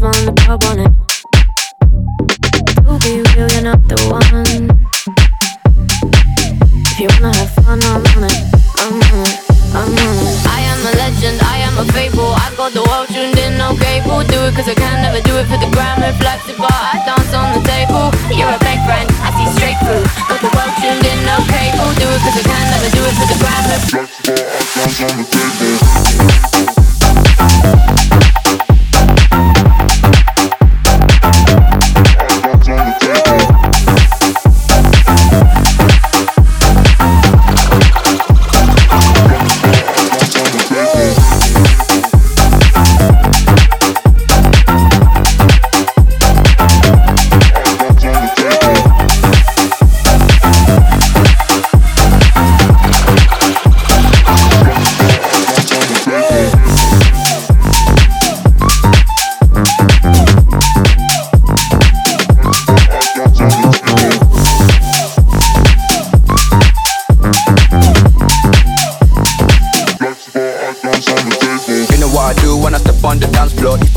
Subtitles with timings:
[0.00, 0.92] love on the pub on it.
[2.84, 4.68] To be real, you're not the one.
[6.86, 8.36] If you wanna have fun, I'm on it.
[8.78, 9.40] I'm on it.
[9.74, 10.46] I'm on it.
[10.46, 12.32] I am a legend, I am a fable.
[12.34, 14.22] I got the world tuned in, no cable.
[14.24, 16.02] Do it cause I can, never do it for the gram.
[16.02, 18.15] If life's a I dance on the table.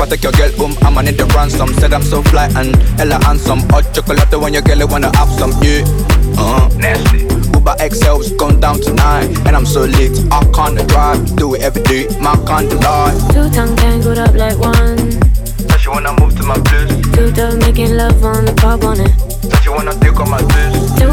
[0.00, 0.06] floor.
[0.06, 1.68] If I take your girl home, I'm need the ransom.
[1.74, 3.60] Said I'm so fly and hella handsome.
[3.70, 5.84] Hot chocolate when your girl wanna have some, yeah.
[6.38, 7.26] Uh, nasty.
[7.52, 10.16] Uber XL's gone down tonight, and I'm so lit.
[10.32, 12.08] I can't drive, do it every day.
[12.20, 13.12] My kind of lie.
[13.32, 14.98] Two tongues tangled up like one.
[15.68, 16.90] Said she wanna move to my place.
[17.14, 19.12] Two done making love on the pub on it.
[19.42, 21.09] Said she wanna take on my this.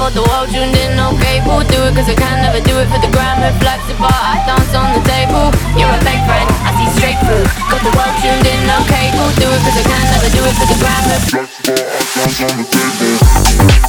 [0.00, 1.60] Got the world tuned in, no cable.
[1.68, 3.44] Do it cause I can, never do it for the gram.
[3.44, 3.52] A
[4.00, 5.52] bar, I dance on the table.
[5.76, 7.44] You're a fake friend, I see straight through.
[7.68, 9.28] Got the world tuned in, no cable.
[9.36, 11.04] Do it cause I can, never do it for the gram.
[11.04, 11.20] I
[12.16, 13.79] dance on the table.